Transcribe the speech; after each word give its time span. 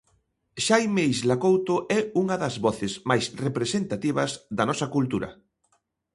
Xaime 0.65 1.03
Isla 1.13 1.35
Couto 1.43 1.75
é 1.97 1.99
unha 2.21 2.35
das 2.43 2.55
voces 2.65 2.93
máis 3.09 3.25
representativas 3.45 4.31
da 4.57 4.63
nosa 4.69 4.87
cultura. 4.95 5.29